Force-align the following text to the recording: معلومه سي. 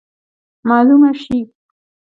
معلومه 0.69 1.09
سي. 1.23 1.39